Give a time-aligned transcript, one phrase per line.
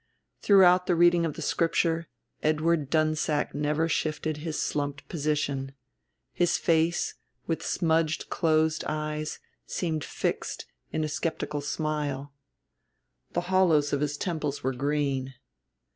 [0.41, 2.07] Throughout the reading of the Scripture
[2.41, 5.75] Edward Dunsack never shifted his slumped position;
[6.33, 7.13] his face,
[7.45, 9.37] with smudged closed eyes,
[9.67, 12.33] seemed fixed in a skeptical smile.
[13.33, 15.35] The hollows of his temples were green.